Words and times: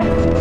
Bye. 0.00 0.39